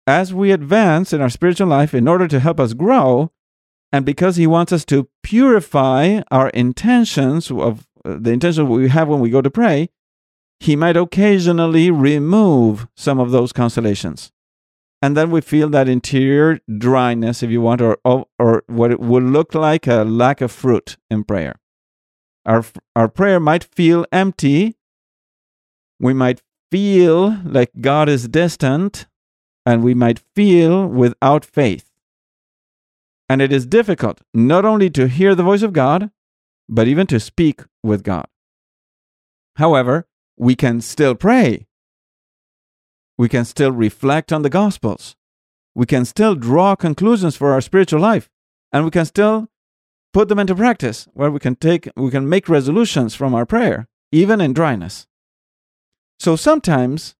as 0.10 0.34
we 0.34 0.52
advance 0.52 1.14
in 1.14 1.22
our 1.22 1.30
spiritual 1.30 1.68
life 1.68 1.94
in 1.94 2.08
order 2.08 2.28
to 2.28 2.40
help 2.40 2.60
us 2.60 2.74
grow, 2.74 3.32
and 3.92 4.06
because 4.06 4.36
He 4.36 4.48
wants 4.48 4.74
us 4.74 4.84
to 4.86 5.08
purify 5.24 6.22
our 6.32 6.50
intentions 6.50 7.52
of 7.52 7.88
uh, 8.04 8.18
the 8.20 8.32
intention 8.32 8.68
we 8.68 8.90
have 8.90 9.08
when 9.08 9.20
we 9.20 9.30
go 9.30 9.42
to 9.42 9.52
pray, 9.52 9.90
He 10.60 10.76
might 10.76 10.98
occasionally 10.98 11.92
remove 11.92 12.88
some 12.98 13.20
of 13.20 13.32
those 13.32 13.54
consolations. 13.54 14.32
And 15.02 15.16
then 15.16 15.32
we 15.32 15.42
feel 15.42 15.70
that 15.70 15.88
interior 15.88 16.60
dryness, 16.78 17.42
if 17.42 17.50
you 17.50 17.62
want, 17.62 17.82
or, 17.82 17.98
or, 18.04 18.26
or 18.38 18.64
what 18.68 18.92
it 18.92 19.00
would 19.00 19.24
look 19.24 19.54
like 19.54 19.88
a 19.88 20.04
lack 20.04 20.42
of 20.42 20.52
fruit 20.52 20.98
in 21.10 21.24
prayer. 21.24 21.56
Our, 22.46 22.66
our 22.96 23.08
prayer 23.08 23.40
might 23.40 23.64
feel 23.64 24.06
empty. 24.12 24.76
We 26.00 26.14
might 26.14 26.42
feel 26.72 27.38
like 27.46 27.72
God 27.80 28.10
is 28.10 28.28
distant, 28.28 29.08
and 29.66 29.84
we 29.84 29.94
might 29.94 30.24
feel 30.36 30.88
without 30.88 31.46
faith. 31.46 31.92
And 33.28 33.42
it 33.42 33.52
is 33.52 33.66
difficult 33.66 34.22
not 34.34 34.66
only 34.66 34.90
to 34.92 35.08
hear 35.08 35.36
the 35.36 35.44
voice 35.44 35.62
of 35.62 35.74
God, 35.74 36.10
but 36.68 36.88
even 36.88 37.08
to 37.08 37.20
speak 37.20 37.62
with 37.84 38.04
God. 38.04 38.28
However, 39.56 40.08
we 40.38 40.56
can 40.56 40.82
still 40.82 41.16
pray. 41.16 41.68
We 43.18 43.30
can 43.30 43.46
still 43.46 43.72
reflect 43.72 44.32
on 44.32 44.42
the 44.42 44.50
Gospels. 44.50 45.16
We 45.76 45.86
can 45.86 46.06
still 46.06 46.36
draw 46.36 46.76
conclusions 46.76 47.36
for 47.36 47.52
our 47.52 47.62
spiritual 47.62 48.00
life. 48.00 48.30
And 48.72 48.86
we 48.86 48.92
can 48.92 49.06
still 49.06 49.50
put 50.14 50.28
them 50.28 50.40
into 50.40 50.56
practice 50.56 51.08
where 51.14 51.32
we 51.32 51.40
can 51.40 51.56
take 51.56 51.90
we 51.96 52.12
can 52.12 52.28
make 52.28 52.50
resolutions 52.50 53.16
from 53.16 53.36
our 53.36 53.46
prayer 53.46 53.88
even 54.12 54.42
in 54.42 54.54
dryness 54.54 55.06
so 56.20 56.36
sometimes 56.36 57.16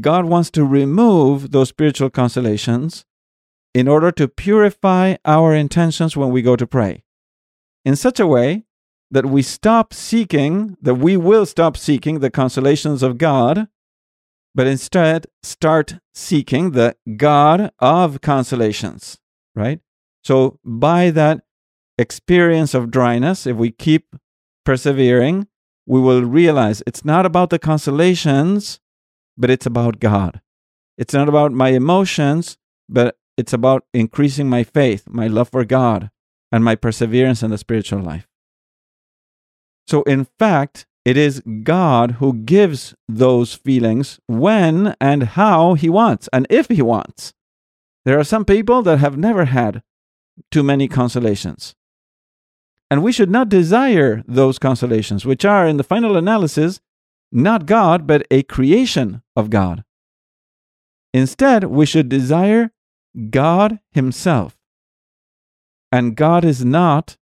god 0.00 0.24
wants 0.24 0.50
to 0.50 0.64
remove 0.64 1.50
those 1.50 1.68
spiritual 1.68 2.10
consolations 2.10 3.04
in 3.72 3.88
order 3.88 4.10
to 4.12 4.28
purify 4.28 5.16
our 5.24 5.54
intentions 5.54 6.16
when 6.16 6.30
we 6.30 6.42
go 6.42 6.54
to 6.56 6.66
pray. 6.66 7.02
In 7.84 7.96
such 7.96 8.20
a 8.20 8.26
way 8.26 8.64
that 9.10 9.26
we 9.26 9.42
stop 9.42 9.92
seeking 9.92 10.76
that 10.80 10.94
we 10.94 11.16
will 11.16 11.46
stop 11.46 11.76
seeking 11.76 12.20
the 12.20 12.30
consolations 12.30 13.02
of 13.02 13.18
god 13.18 13.68
but 14.56 14.66
instead 14.66 15.26
start 15.42 15.96
seeking 16.14 16.70
the 16.70 16.96
god 17.16 17.72
of 17.80 18.20
consolations 18.20 19.18
right? 19.54 19.80
So 20.22 20.58
by 20.64 21.10
that 21.10 21.42
experience 21.98 22.74
of 22.74 22.90
dryness, 22.90 23.46
if 23.46 23.56
we 23.56 23.70
keep 23.70 24.16
persevering, 24.64 25.48
we 25.86 26.00
will 26.00 26.22
realize 26.22 26.82
it's 26.86 27.04
not 27.04 27.26
about 27.26 27.50
the 27.50 27.58
consolations, 27.58 28.80
but 29.36 29.50
it's 29.50 29.66
about 29.66 30.00
God. 30.00 30.40
It's 30.96 31.14
not 31.14 31.28
about 31.28 31.52
my 31.52 31.70
emotions, 31.70 32.56
but 32.88 33.16
it's 33.36 33.52
about 33.52 33.84
increasing 33.92 34.48
my 34.48 34.62
faith, 34.62 35.04
my 35.08 35.26
love 35.26 35.48
for 35.48 35.64
God, 35.64 36.10
and 36.52 36.64
my 36.64 36.76
perseverance 36.76 37.42
in 37.42 37.50
the 37.50 37.58
spiritual 37.58 38.00
life. 38.00 38.28
So, 39.86 40.02
in 40.04 40.26
fact, 40.38 40.86
it 41.04 41.16
is 41.16 41.42
God 41.62 42.12
who 42.12 42.32
gives 42.32 42.94
those 43.08 43.54
feelings 43.54 44.20
when 44.26 44.94
and 45.00 45.24
how 45.24 45.74
He 45.74 45.88
wants, 45.88 46.28
and 46.32 46.46
if 46.48 46.68
He 46.68 46.80
wants. 46.80 47.34
There 48.04 48.18
are 48.18 48.24
some 48.24 48.44
people 48.44 48.82
that 48.82 48.98
have 48.98 49.16
never 49.16 49.46
had 49.46 49.82
too 50.50 50.62
many 50.62 50.88
consolations. 50.88 51.74
And 52.90 53.02
we 53.02 53.12
should 53.12 53.30
not 53.30 53.48
desire 53.48 54.22
those 54.28 54.58
consolations, 54.58 55.24
which 55.24 55.44
are, 55.44 55.66
in 55.66 55.78
the 55.78 55.84
final 55.84 56.16
analysis, 56.16 56.80
not 57.34 57.66
God, 57.66 58.06
but 58.06 58.26
a 58.30 58.44
creation 58.44 59.22
of 59.34 59.50
God. 59.50 59.84
Instead, 61.12 61.64
we 61.64 61.84
should 61.84 62.08
desire 62.08 62.70
God 63.30 63.80
Himself. 63.92 64.56
And 65.92 66.16
God 66.16 66.44
is 66.44 66.64
not 66.64 67.16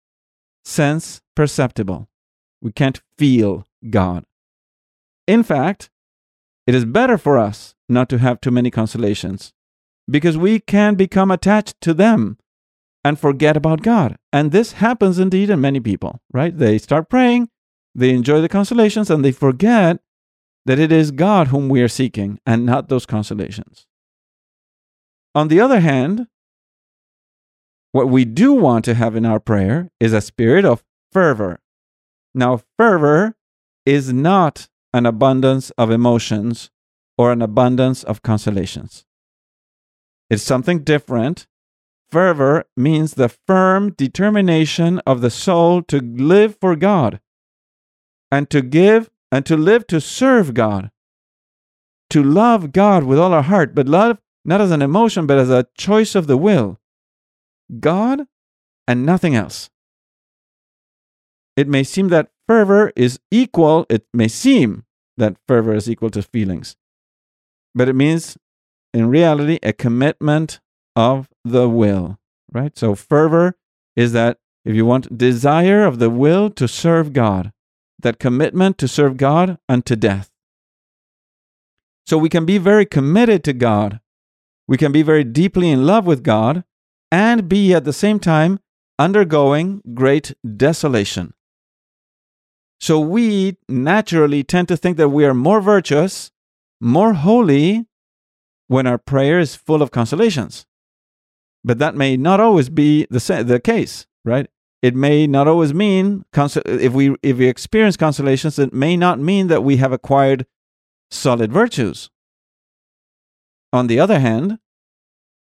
sense 0.65 1.21
perceptible. 1.35 2.09
We 2.61 2.71
can't 2.71 3.01
feel 3.17 3.65
God. 3.89 4.25
In 5.27 5.43
fact, 5.43 5.89
it 6.67 6.75
is 6.75 6.85
better 6.85 7.17
for 7.17 7.37
us 7.37 7.75
not 7.87 8.09
to 8.09 8.17
have 8.17 8.41
too 8.41 8.51
many 8.51 8.69
consolations 8.69 9.53
because 10.09 10.37
we 10.37 10.59
can 10.59 10.95
become 10.95 11.31
attached 11.31 11.79
to 11.81 11.93
them 11.93 12.37
and 13.03 13.19
forget 13.19 13.55
about 13.55 13.81
God. 13.81 14.17
And 14.33 14.51
this 14.51 14.73
happens 14.73 15.19
indeed 15.19 15.49
in 15.49 15.61
many 15.61 15.79
people, 15.79 16.21
right? 16.31 16.55
They 16.55 16.77
start 16.77 17.09
praying, 17.09 17.49
they 17.99 18.11
enjoy 18.11 18.41
the 18.41 18.49
consolations, 18.49 19.09
and 19.09 19.23
they 19.23 19.31
forget 19.31 19.99
that 20.65 20.79
it 20.79 20.91
is 20.91 21.11
God 21.11 21.47
whom 21.47 21.69
we 21.69 21.81
are 21.81 21.87
seeking 21.87 22.39
and 22.45 22.65
not 22.65 22.89
those 22.89 23.05
consolations. 23.05 23.87
On 25.35 25.47
the 25.47 25.59
other 25.59 25.79
hand, 25.79 26.27
what 27.91 28.09
we 28.09 28.25
do 28.25 28.53
want 28.53 28.85
to 28.85 28.93
have 28.93 29.15
in 29.15 29.25
our 29.25 29.39
prayer 29.39 29.89
is 29.99 30.13
a 30.13 30.21
spirit 30.21 30.65
of 30.65 30.83
fervor. 31.11 31.59
Now, 32.33 32.61
fervor 32.77 33.35
is 33.85 34.13
not 34.13 34.67
an 34.93 35.05
abundance 35.05 35.71
of 35.71 35.91
emotions 35.91 36.69
or 37.17 37.31
an 37.31 37.41
abundance 37.41 38.03
of 38.03 38.21
consolations. 38.21 39.05
It's 40.29 40.43
something 40.43 40.83
different 40.83 41.47
Fervor 42.09 42.65
means 42.75 43.13
the 43.13 43.29
firm 43.29 43.91
determination 43.91 44.99
of 45.05 45.21
the 45.21 45.29
soul 45.29 45.83
to 45.83 45.99
live 45.99 46.57
for 46.59 46.75
God 46.75 47.19
and 48.31 48.49
to 48.49 48.61
give 48.61 49.09
and 49.31 49.45
to 49.45 49.57
live 49.57 49.87
to 49.87 50.01
serve 50.01 50.53
God. 50.53 50.91
To 52.11 52.23
love 52.23 52.71
God 52.71 53.03
with 53.03 53.19
all 53.19 53.33
our 53.33 53.43
heart, 53.43 53.75
but 53.75 53.87
love 53.87 54.17
not 54.43 54.61
as 54.61 54.71
an 54.71 54.81
emotion, 54.81 55.27
but 55.27 55.37
as 55.37 55.49
a 55.49 55.67
choice 55.77 56.15
of 56.15 56.27
the 56.27 56.37
will. 56.37 56.79
God 57.79 58.25
and 58.87 59.05
nothing 59.05 59.35
else. 59.35 59.69
It 61.55 61.67
may 61.67 61.83
seem 61.83 62.07
that 62.07 62.31
fervor 62.47 62.91
is 62.95 63.19
equal, 63.29 63.85
it 63.89 64.05
may 64.13 64.27
seem 64.27 64.85
that 65.17 65.37
fervor 65.47 65.73
is 65.73 65.89
equal 65.89 66.09
to 66.11 66.23
feelings, 66.23 66.75
but 67.75 67.89
it 67.89 67.93
means 67.93 68.37
in 68.93 69.09
reality 69.09 69.59
a 69.61 69.73
commitment 69.73 70.59
of 70.95 71.29
the 71.43 71.69
will, 71.69 72.17
right? 72.51 72.77
So 72.77 72.95
fervor 72.95 73.55
is 73.95 74.13
that 74.13 74.39
if 74.65 74.75
you 74.75 74.85
want 74.85 75.17
desire 75.17 75.85
of 75.85 75.99
the 75.99 76.09
will 76.09 76.49
to 76.51 76.67
serve 76.67 77.13
God, 77.13 77.51
that 77.99 78.19
commitment 78.19 78.77
to 78.77 78.87
serve 78.87 79.17
God 79.17 79.57
unto 79.67 79.95
death. 79.95 80.31
So 82.07 82.17
we 82.17 82.29
can 82.29 82.45
be 82.45 82.57
very 82.57 82.85
committed 82.85 83.43
to 83.43 83.53
God. 83.53 83.99
We 84.67 84.77
can 84.77 84.91
be 84.91 85.03
very 85.03 85.23
deeply 85.23 85.69
in 85.69 85.85
love 85.85 86.05
with 86.05 86.23
God 86.23 86.63
and 87.11 87.49
be 87.49 87.73
at 87.73 87.85
the 87.85 87.93
same 87.93 88.19
time 88.19 88.59
undergoing 88.97 89.81
great 89.93 90.33
desolation. 90.57 91.33
So 92.79 92.99
we 92.99 93.57
naturally 93.67 94.43
tend 94.43 94.67
to 94.69 94.77
think 94.77 94.97
that 94.97 95.09
we 95.09 95.25
are 95.25 95.33
more 95.33 95.61
virtuous, 95.61 96.31
more 96.79 97.13
holy 97.13 97.85
when 98.67 98.87
our 98.87 98.97
prayer 98.97 99.39
is 99.39 99.55
full 99.55 99.81
of 99.81 99.91
consolations. 99.91 100.65
But 101.63 101.79
that 101.79 101.95
may 101.95 102.15
not 102.15 102.39
always 102.39 102.69
be 102.69 103.05
the, 103.09 103.43
the 103.45 103.59
case, 103.59 104.07
right? 104.23 104.47
It 104.81 104.95
may 104.95 105.27
not 105.27 105.47
always 105.47 105.73
mean 105.73 106.23
if 106.33 106.93
we 106.93 107.15
if 107.21 107.37
we 107.37 107.47
experience 107.47 107.97
consolations, 107.97 108.57
it 108.57 108.73
may 108.73 108.95
not 108.95 109.19
mean 109.19 109.47
that 109.47 109.63
we 109.63 109.77
have 109.77 109.91
acquired 109.91 110.45
solid 111.11 111.51
virtues. 111.51 112.09
On 113.73 113.87
the 113.87 113.99
other 113.99 114.19
hand, 114.19 114.59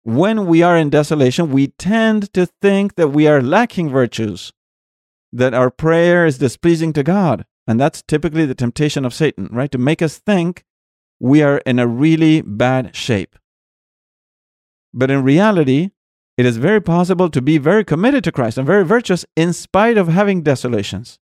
when 0.02 0.46
we 0.46 0.62
are 0.62 0.76
in 0.76 0.90
desolation, 0.90 1.52
we 1.52 1.68
tend 1.68 2.32
to 2.34 2.46
think 2.46 2.96
that 2.96 3.08
we 3.08 3.26
are 3.28 3.42
lacking 3.42 3.90
virtues, 3.90 4.52
that 5.32 5.54
our 5.54 5.70
prayer 5.70 6.26
is 6.26 6.38
displeasing 6.38 6.92
to 6.94 7.02
God. 7.02 7.44
And 7.66 7.78
that's 7.78 8.02
typically 8.02 8.46
the 8.46 8.54
temptation 8.54 9.04
of 9.04 9.14
Satan, 9.14 9.48
right? 9.52 9.70
To 9.70 9.78
make 9.78 10.00
us 10.00 10.18
think 10.18 10.64
we 11.20 11.42
are 11.42 11.58
in 11.58 11.78
a 11.78 11.86
really 11.86 12.40
bad 12.40 12.96
shape. 12.96 13.36
But 14.94 15.10
in 15.10 15.22
reality, 15.22 15.90
it 16.38 16.46
is 16.46 16.56
very 16.56 16.80
possible 16.80 17.28
to 17.28 17.42
be 17.42 17.58
very 17.58 17.84
committed 17.84 18.22
to 18.22 18.32
Christ 18.32 18.56
and 18.56 18.66
very 18.66 18.84
virtuous 18.84 19.26
in 19.34 19.52
spite 19.52 19.98
of 19.98 20.06
having 20.06 20.42
desolations. 20.42 21.18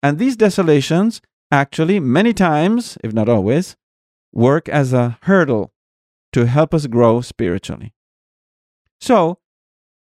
And 0.00 0.18
these 0.18 0.36
desolations 0.36 1.20
actually, 1.50 1.98
many 1.98 2.32
times, 2.32 2.96
if 3.02 3.12
not 3.12 3.28
always, 3.28 3.76
work 4.32 4.68
as 4.68 4.92
a 4.92 5.18
hurdle 5.22 5.72
to 6.32 6.46
help 6.46 6.72
us 6.72 6.86
grow 6.86 7.20
spiritually. 7.20 7.92
So, 9.00 9.38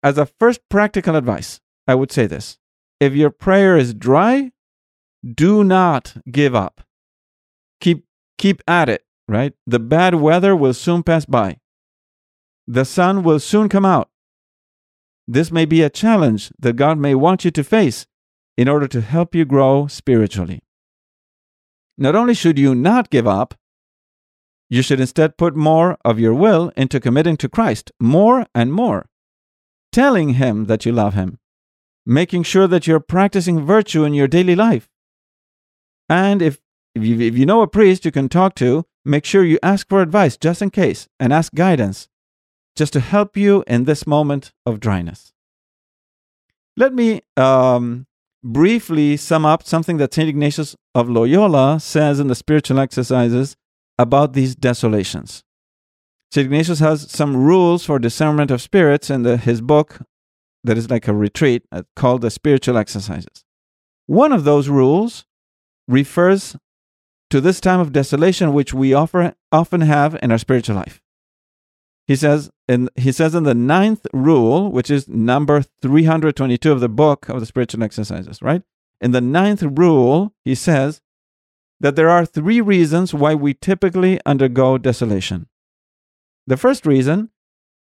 as 0.03 0.17
a 0.17 0.25
first 0.25 0.59
practical 0.69 1.15
advice, 1.15 1.61
I 1.87 1.95
would 1.95 2.11
say 2.11 2.27
this 2.27 2.57
if 2.99 3.13
your 3.13 3.29
prayer 3.29 3.77
is 3.77 3.93
dry, 3.93 4.51
do 5.23 5.63
not 5.63 6.17
give 6.29 6.53
up. 6.53 6.81
Keep, 7.79 8.03
keep 8.37 8.61
at 8.67 8.89
it, 8.89 9.05
right? 9.27 9.53
The 9.65 9.79
bad 9.79 10.15
weather 10.15 10.53
will 10.53 10.73
soon 10.73 11.03
pass 11.03 11.25
by. 11.25 11.59
The 12.67 12.83
sun 12.83 13.23
will 13.23 13.39
soon 13.39 13.69
come 13.69 13.85
out. 13.85 14.09
This 15.27 15.51
may 15.51 15.65
be 15.65 15.81
a 15.81 15.89
challenge 15.89 16.51
that 16.57 16.77
God 16.77 16.97
may 16.97 17.13
want 17.13 17.43
you 17.43 17.51
to 17.51 17.63
face 17.63 18.07
in 18.57 18.69
order 18.69 18.87
to 18.87 19.01
help 19.01 19.35
you 19.35 19.45
grow 19.45 19.87
spiritually. 19.87 20.61
Not 21.97 22.15
only 22.15 22.33
should 22.33 22.57
you 22.57 22.73
not 22.73 23.09
give 23.09 23.27
up, 23.27 23.53
You 24.69 24.81
should 24.81 24.99
instead 24.99 25.37
put 25.37 25.55
more 25.55 25.97
of 26.03 26.19
your 26.19 26.33
will 26.33 26.71
into 26.75 26.99
committing 26.99 27.37
to 27.37 27.49
Christ, 27.49 27.91
more 27.99 28.45
and 28.53 28.73
more, 28.73 29.09
telling 29.91 30.33
Him 30.33 30.65
that 30.65 30.85
you 30.85 30.91
love 30.91 31.13
Him, 31.13 31.39
making 32.05 32.43
sure 32.43 32.67
that 32.67 32.85
you're 32.85 32.99
practicing 32.99 33.65
virtue 33.65 34.03
in 34.03 34.13
your 34.13 34.27
daily 34.27 34.55
life. 34.55 34.89
And 36.09 36.41
if, 36.41 36.59
if, 36.95 37.03
you, 37.03 37.19
if 37.21 37.37
you 37.37 37.45
know 37.45 37.61
a 37.61 37.67
priest 37.67 38.03
you 38.03 38.11
can 38.11 38.27
talk 38.27 38.55
to, 38.55 38.85
make 39.05 39.23
sure 39.23 39.43
you 39.43 39.59
ask 39.63 39.87
for 39.87 40.01
advice 40.01 40.35
just 40.35 40.61
in 40.61 40.69
case 40.69 41.07
and 41.19 41.31
ask 41.31 41.53
guidance 41.53 42.09
just 42.77 42.93
to 42.93 42.99
help 42.99 43.35
you 43.35 43.63
in 43.67 43.83
this 43.83 44.07
moment 44.07 44.53
of 44.65 44.79
dryness. 44.79 45.33
Let 46.77 46.93
me 46.93 47.21
um, 47.35 48.05
briefly 48.43 49.17
sum 49.17 49.45
up 49.45 49.63
something 49.63 49.97
that 49.97 50.13
St. 50.13 50.29
Ignatius 50.29 50.75
of 50.93 51.09
Loyola 51.09 51.79
says 51.79 52.19
in 52.19 52.27
the 52.27 52.35
spiritual 52.35 52.79
exercises 52.79 53.57
about 53.97 54.33
these 54.33 54.55
desolations. 54.55 55.43
St. 56.31 56.45
Ignatius 56.45 56.79
has 56.79 57.09
some 57.09 57.35
rules 57.35 57.83
for 57.83 57.97
discernment 57.97 58.51
of 58.51 58.61
spirits 58.61 59.09
in 59.09 59.23
the, 59.23 59.37
his 59.37 59.59
book 59.59 59.99
that 60.63 60.77
is 60.77 60.89
like 60.89 61.07
a 61.07 61.13
retreat 61.13 61.63
uh, 61.71 61.81
called 61.95 62.21
the 62.21 62.29
Spiritual 62.29 62.77
Exercises. 62.77 63.43
One 64.05 64.31
of 64.31 64.43
those 64.43 64.69
rules 64.69 65.25
refers 65.87 66.55
to 67.31 67.41
this 67.41 67.59
time 67.59 67.79
of 67.79 67.91
desolation 67.91 68.53
which 68.53 68.73
we 68.73 68.93
offer, 68.93 69.33
often 69.51 69.81
have 69.81 70.17
in 70.21 70.31
our 70.31 70.37
spiritual 70.37 70.75
life. 70.75 71.01
He 72.07 72.15
says, 72.15 72.49
in, 72.67 72.89
he 72.95 73.11
says 73.11 73.35
in 73.35 73.43
the 73.43 73.53
ninth 73.53 74.07
rule, 74.13 74.71
which 74.71 74.89
is 74.89 75.07
number 75.07 75.63
322 75.81 76.71
of 76.71 76.79
the 76.79 76.89
book 76.89 77.27
of 77.27 77.41
the 77.41 77.45
spiritual 77.45 77.83
exercises, 77.83 78.41
right? 78.41 78.63
In 79.01 79.11
the 79.11 79.21
ninth 79.21 79.61
rule, 79.61 80.33
he 80.45 80.55
says, 80.55 81.01
that 81.79 81.95
there 81.95 82.09
are 82.09 82.25
three 82.25 82.61
reasons 82.61 83.13
why 83.13 83.35
we 83.35 83.53
typically 83.53 84.19
undergo 84.25 84.77
desolation. 84.77 85.47
The 86.47 86.57
first 86.57 86.85
reason 86.85 87.29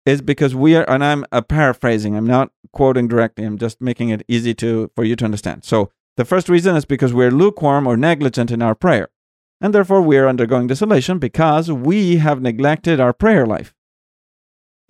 is 0.07 0.23
because 0.23 0.55
we 0.55 0.77
are, 0.77 0.89
and 0.89 1.05
I'm 1.05 1.25
uh, 1.33 1.41
paraphrasing, 1.43 2.17
I'm 2.17 2.27
not 2.27 2.53
quoting 2.73 3.09
directly, 3.09 3.45
I'm 3.45 3.59
just 3.59 3.81
making 3.81 4.11
it 4.11 4.25
easy 4.29 4.55
to, 4.55 4.91
for 4.95 5.05
you 5.05 5.17
to 5.17 5.25
understand. 5.25 5.65
So 5.65 5.91
the 6.17 6.25
first 6.25 6.49
reason 6.49 6.77
is 6.77 6.85
because 6.85 7.13
we're 7.13 7.31
lukewarm 7.31 7.87
or 7.87 7.97
negligent 7.97 8.51
in 8.51 8.63
our 8.63 8.75
prayer. 8.75 9.09
And 9.61 9.75
therefore 9.75 10.03
we 10.03 10.17
are 10.17 10.29
undergoing 10.29 10.69
desolation 10.69 11.19
because 11.19 11.71
we 11.71 12.17
have 12.17 12.41
neglected 12.41 13.01
our 13.01 13.13
prayer 13.13 13.47
life. 13.47 13.75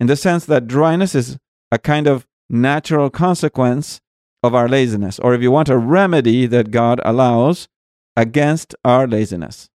In 0.01 0.07
the 0.07 0.15
sense 0.15 0.45
that 0.45 0.65
dryness 0.65 1.13
is 1.13 1.37
a 1.71 1.77
kind 1.77 2.07
of 2.07 2.25
natural 2.49 3.11
consequence 3.11 4.01
of 4.41 4.55
our 4.55 4.67
laziness, 4.67 5.19
or 5.19 5.35
if 5.35 5.43
you 5.43 5.51
want, 5.51 5.69
a 5.69 5.77
remedy 5.77 6.47
that 6.47 6.71
God 6.71 6.99
allows 7.05 7.67
against 8.17 8.73
our 8.83 9.05
laziness. 9.05 9.69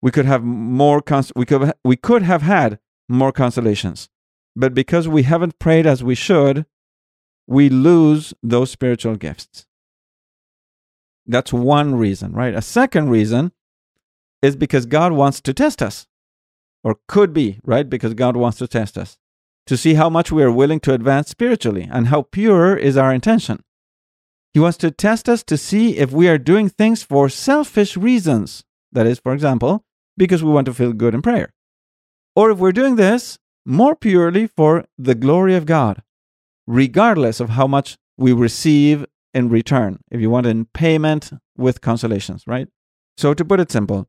We 0.00 0.10
could 0.12 0.24
have 0.24 0.42
more 0.42 1.02
cons- 1.02 1.32
we 1.36 1.44
could 1.44 1.74
we 1.84 1.94
could 1.94 2.22
have 2.22 2.40
had 2.40 2.78
more 3.06 3.30
consolations. 3.30 4.08
But 4.56 4.72
because 4.72 5.06
we 5.06 5.24
haven't 5.24 5.58
prayed 5.58 5.86
as 5.86 6.02
we 6.02 6.14
should, 6.14 6.64
we 7.46 7.68
lose 7.68 8.32
those 8.42 8.70
spiritual 8.70 9.16
gifts. 9.16 9.66
That's 11.26 11.52
one 11.52 11.96
reason, 11.96 12.32
right? 12.32 12.54
A 12.54 12.62
second 12.62 13.10
reason 13.10 13.52
is 14.40 14.56
because 14.56 14.86
God 14.86 15.12
wants 15.12 15.42
to 15.42 15.52
test 15.52 15.82
us. 15.82 16.06
Or 16.84 16.96
could 17.08 17.32
be, 17.32 17.60
right? 17.64 17.88
Because 17.88 18.14
God 18.14 18.36
wants 18.36 18.58
to 18.58 18.68
test 18.68 18.96
us 18.96 19.18
to 19.66 19.76
see 19.76 19.94
how 19.94 20.08
much 20.08 20.32
we 20.32 20.42
are 20.42 20.50
willing 20.50 20.80
to 20.80 20.94
advance 20.94 21.28
spiritually 21.28 21.86
and 21.90 22.08
how 22.08 22.22
pure 22.22 22.74
is 22.74 22.96
our 22.96 23.12
intention. 23.12 23.62
He 24.54 24.60
wants 24.60 24.78
to 24.78 24.90
test 24.90 25.28
us 25.28 25.42
to 25.44 25.58
see 25.58 25.98
if 25.98 26.10
we 26.10 26.26
are 26.26 26.38
doing 26.38 26.70
things 26.70 27.02
for 27.02 27.28
selfish 27.28 27.96
reasons. 27.96 28.64
That 28.92 29.06
is, 29.06 29.18
for 29.18 29.34
example, 29.34 29.84
because 30.16 30.42
we 30.42 30.50
want 30.50 30.64
to 30.66 30.74
feel 30.74 30.94
good 30.94 31.14
in 31.14 31.20
prayer. 31.20 31.52
Or 32.34 32.50
if 32.50 32.58
we're 32.58 32.72
doing 32.72 32.96
this 32.96 33.38
more 33.66 33.94
purely 33.94 34.46
for 34.46 34.86
the 34.96 35.14
glory 35.14 35.54
of 35.54 35.66
God, 35.66 36.02
regardless 36.66 37.38
of 37.38 37.50
how 37.50 37.66
much 37.66 37.98
we 38.16 38.32
receive 38.32 39.04
in 39.34 39.50
return, 39.50 39.98
if 40.10 40.20
you 40.20 40.30
want 40.30 40.46
in 40.46 40.64
payment 40.64 41.30
with 41.58 41.82
consolations, 41.82 42.44
right? 42.46 42.68
So, 43.18 43.34
to 43.34 43.44
put 43.44 43.60
it 43.60 43.70
simple, 43.70 44.08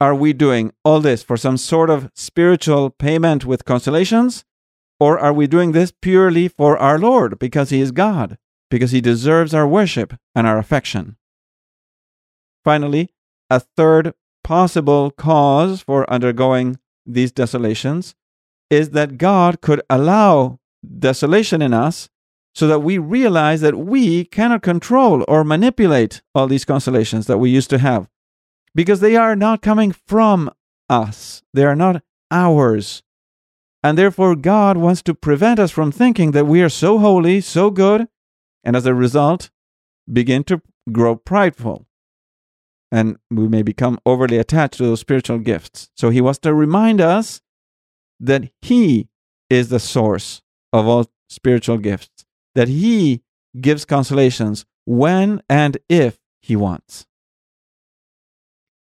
are 0.00 0.14
we 0.14 0.32
doing 0.32 0.72
all 0.84 1.00
this 1.00 1.22
for 1.22 1.36
some 1.36 1.56
sort 1.56 1.90
of 1.90 2.10
spiritual 2.14 2.90
payment 2.90 3.44
with 3.44 3.64
consolations? 3.64 4.44
Or 5.00 5.18
are 5.18 5.32
we 5.32 5.46
doing 5.46 5.72
this 5.72 5.92
purely 5.92 6.48
for 6.48 6.78
our 6.78 6.98
Lord 6.98 7.38
because 7.38 7.70
He 7.70 7.80
is 7.80 7.92
God? 7.92 8.38
because 8.74 8.90
he 8.90 9.00
deserves 9.00 9.54
our 9.54 9.68
worship 9.68 10.14
and 10.34 10.48
our 10.48 10.58
affection. 10.58 11.16
Finally, 12.64 13.10
a 13.48 13.60
third 13.60 14.14
possible 14.42 15.12
cause 15.12 15.80
for 15.80 16.10
undergoing 16.10 16.78
these 17.06 17.30
desolations 17.30 18.16
is 18.70 18.90
that 18.90 19.16
God 19.16 19.60
could 19.60 19.80
allow 19.88 20.58
desolation 20.98 21.62
in 21.62 21.72
us 21.72 22.08
so 22.52 22.66
that 22.66 22.80
we 22.80 22.98
realize 22.98 23.60
that 23.60 23.78
we 23.78 24.24
cannot 24.24 24.62
control 24.62 25.24
or 25.28 25.44
manipulate 25.44 26.22
all 26.34 26.48
these 26.48 26.64
consolations 26.64 27.28
that 27.28 27.38
we 27.38 27.50
used 27.50 27.70
to 27.70 27.78
have 27.78 28.08
because 28.74 29.00
they 29.00 29.16
are 29.16 29.36
not 29.36 29.62
coming 29.62 29.92
from 29.92 30.50
us, 30.88 31.42
they 31.52 31.64
are 31.64 31.76
not 31.76 32.02
ours. 32.30 33.02
And 33.82 33.98
therefore, 33.98 34.34
God 34.34 34.76
wants 34.76 35.02
to 35.02 35.14
prevent 35.14 35.58
us 35.58 35.70
from 35.70 35.92
thinking 35.92 36.30
that 36.30 36.46
we 36.46 36.62
are 36.62 36.70
so 36.70 36.98
holy, 36.98 37.40
so 37.40 37.70
good, 37.70 38.08
and 38.64 38.74
as 38.76 38.86
a 38.86 38.94
result, 38.94 39.50
begin 40.10 40.42
to 40.44 40.62
grow 40.90 41.16
prideful. 41.16 41.86
And 42.90 43.18
we 43.30 43.48
may 43.48 43.62
become 43.62 43.98
overly 44.06 44.38
attached 44.38 44.78
to 44.78 44.84
those 44.84 45.00
spiritual 45.00 45.38
gifts. 45.38 45.90
So 45.96 46.10
he 46.10 46.20
wants 46.20 46.38
to 46.40 46.54
remind 46.54 47.00
us 47.00 47.40
that 48.20 48.50
he 48.62 49.08
is 49.50 49.68
the 49.68 49.80
source 49.80 50.42
of 50.72 50.86
all 50.86 51.10
spiritual 51.28 51.78
gifts, 51.78 52.24
that 52.54 52.68
he 52.68 53.22
gives 53.60 53.84
consolations 53.84 54.64
when 54.86 55.42
and 55.48 55.78
if 55.88 56.18
he 56.40 56.56
wants. 56.56 57.06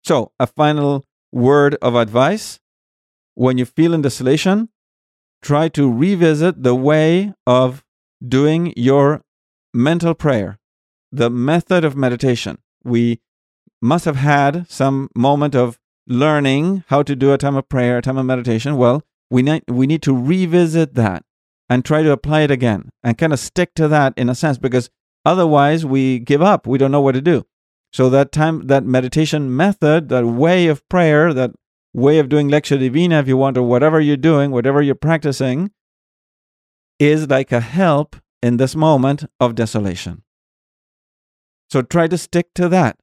So, 0.04 0.32
a 0.40 0.48
final 0.48 1.06
word 1.32 1.76
of 1.82 1.96
advice 1.96 2.60
when 3.40 3.58
you 3.58 3.64
feel 3.64 3.94
in 3.94 4.02
desolation, 4.02 4.68
try 5.42 5.70
to 5.70 5.90
revisit 5.90 6.62
the 6.62 6.76
way 6.76 7.34
of 7.48 7.86
doing 8.28 8.74
your 8.76 9.22
mental 9.74 10.14
prayer, 10.14 10.60
the 11.10 11.30
method 11.30 11.86
of 11.86 11.96
meditation. 11.96 12.58
We 12.84 13.22
must 13.82 14.04
have 14.04 14.18
had 14.18 14.70
some 14.70 15.10
moment 15.16 15.56
of 15.56 15.80
learning 16.06 16.84
how 16.88 17.02
to 17.04 17.16
do 17.16 17.32
a 17.32 17.38
time 17.38 17.56
of 17.56 17.70
prayer, 17.70 18.00
a 18.00 18.02
time 18.02 18.18
of 18.18 18.26
meditation. 18.26 18.76
Well, 18.76 19.04
we 19.30 19.42
need, 19.42 19.64
we 19.70 19.88
need 19.88 20.02
to 20.02 20.14
revisit 20.14 20.96
that 20.96 21.24
and 21.70 21.86
try 21.86 22.02
to 22.04 22.12
apply 22.12 22.42
it 22.42 22.52
again 22.52 22.90
and 23.04 23.18
kind 23.18 23.32
of 23.32 23.40
stick 23.40 23.74
to 23.76 23.88
that 23.88 24.14
in 24.18 24.28
a 24.28 24.36
sense 24.36 24.58
because 24.58 24.90
otherwise 25.24 25.86
we 25.86 26.20
give 26.20 26.42
up. 26.42 26.68
We 26.68 26.78
don't 26.78 26.92
know 26.92 27.00
what 27.00 27.14
to 27.14 27.22
do. 27.22 27.46
So 27.92 28.10
that 28.10 28.32
time, 28.32 28.68
that 28.68 28.86
meditation 28.86 29.56
method, 29.56 30.10
that 30.10 30.26
way 30.26 30.68
of 30.68 30.88
prayer, 30.90 31.34
that 31.34 31.52
way 31.94 32.20
of 32.20 32.30
doing 32.30 32.50
lectio 32.50 32.80
Divina, 32.80 33.20
if 33.20 33.28
you 33.28 33.38
want, 33.38 33.58
or 33.58 33.64
whatever 33.64 34.00
you're 34.00 34.18
doing, 34.18 34.52
whatever 34.52 34.82
you're 34.82 34.96
practicing, 34.96 35.72
is 37.00 37.28
like 37.30 37.52
a 37.52 37.62
help 37.62 38.16
in 38.44 38.58
this 38.58 38.76
moment 38.76 39.26
of 39.40 39.56
desolation. 39.56 40.24
So 41.70 41.82
try 41.82 42.08
to 42.08 42.18
stick 42.18 42.54
to 42.56 42.70
that. 42.70 42.98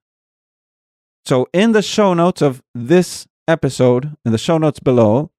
So, 1.25 1.49
in 1.53 1.73
the 1.73 1.83
show 1.83 2.15
notes 2.15 2.41
of 2.41 2.63
this 2.73 3.27
episode, 3.49 4.17
in 4.25 4.31
the 4.31 4.39
show 4.39 4.59
notes 4.59 4.79
below, 4.79 5.33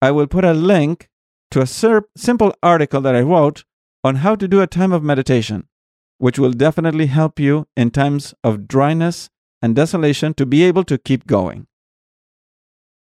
I 0.00 0.10
will 0.10 0.26
put 0.26 0.44
a 0.44 0.54
link 0.54 1.08
to 1.50 1.60
a 1.60 1.66
simple 2.16 2.54
article 2.62 3.00
that 3.02 3.14
I 3.14 3.20
wrote 3.20 3.64
on 4.02 4.16
how 4.16 4.36
to 4.36 4.48
do 4.48 4.60
a 4.60 4.66
time 4.66 4.92
of 4.92 5.02
meditation, 5.02 5.68
which 6.24 6.38
will 6.38 6.52
definitely 6.52 7.04
help 7.04 7.38
you 7.38 7.68
in 7.76 7.90
times 7.90 8.32
of 8.42 8.66
dryness 8.66 9.28
and 9.60 9.76
desolation 9.76 10.32
to 10.32 10.46
be 10.46 10.62
able 10.62 10.82
to 10.82 10.96
keep 10.96 11.26
going. 11.26 11.66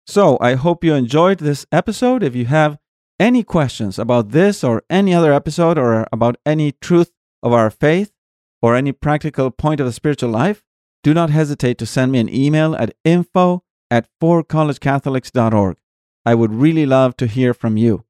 So, 0.07 0.37
I 0.43 0.57
hope 0.57 0.85
you 0.85 0.93
enjoyed 0.93 1.39
this 1.39 1.65
episode. 1.73 2.23
If 2.23 2.37
you 2.37 2.45
have 2.45 2.77
any 3.19 3.43
questions 3.43 3.99
about 3.99 4.33
this 4.33 4.63
or 4.63 4.83
any 4.91 5.15
other 5.15 5.33
episode 5.33 5.79
or 5.79 6.07
about 6.13 6.37
any 6.45 6.73
truth 6.73 7.11
of 7.43 7.55
our 7.55 7.71
faith 7.71 8.13
or 8.61 8.77
any 8.77 8.93
practical 8.93 9.51
point 9.51 9.81
of 9.81 9.87
the 9.87 9.93
spiritual 9.95 10.29
life, 10.29 10.63
do 11.03 11.15
not 11.15 11.31
hesitate 11.31 11.79
to 11.79 11.87
send 11.87 12.13
me 12.13 12.19
an 12.19 12.29
email 12.29 12.77
at 12.77 12.93
info 13.07 13.65
at 13.91 14.07
forcollegecatholics.org. 14.21 15.79
I 16.27 16.35
would 16.35 16.53
really 16.53 16.85
love 16.85 17.17
to 17.17 17.27
hear 17.27 17.55
from 17.55 17.79
you. 17.79 18.05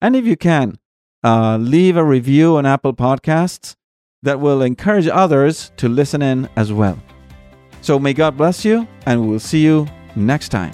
And 0.00 0.14
if 0.14 0.24
you 0.24 0.36
can, 0.36 0.78
uh, 1.24 1.56
leave 1.56 1.96
a 1.96 2.04
review 2.04 2.58
on 2.58 2.64
Apple 2.64 2.94
Podcasts 2.94 3.74
that 4.22 4.40
will 4.40 4.62
encourage 4.62 5.06
others 5.06 5.72
to 5.76 5.88
listen 5.88 6.22
in 6.22 6.48
as 6.56 6.72
well. 6.72 6.98
So 7.80 7.98
may 7.98 8.12
God 8.12 8.36
bless 8.36 8.64
you, 8.64 8.86
and 9.06 9.22
we 9.22 9.28
will 9.28 9.40
see 9.40 9.62
you 9.62 9.86
next 10.16 10.48
time. 10.48 10.72